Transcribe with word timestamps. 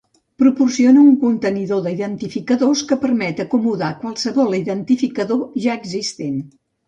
Proporciona 0.43 1.01
un 1.07 1.17
contenidor 1.23 1.83
d'identificadors 1.87 2.81
que 2.91 2.97
permet 3.05 3.43
acomodar 3.45 3.91
qualsevol 4.05 4.59
identificador 4.61 5.47
ja 5.67 5.77
existent. 5.83 6.43